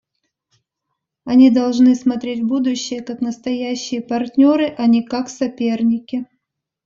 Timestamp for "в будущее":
2.39-3.03